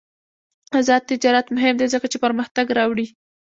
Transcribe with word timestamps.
آزاد 0.79 1.01
تجارت 1.11 1.47
مهم 1.55 1.75
دی 1.79 1.87
ځکه 1.93 2.07
چې 2.11 2.17
پرمختګ 2.25 2.65
راوړي. 2.77 3.05